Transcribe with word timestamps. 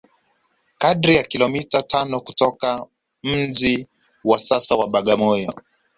kadri 0.77 1.15
ya 1.15 1.23
kilomita 1.23 1.83
tano 1.83 2.19
kutoka 2.21 2.87
mji 3.23 3.87
wa 4.23 4.39
sasa 4.39 4.75
wa 4.75 4.87
Bagamoyo 4.87 5.53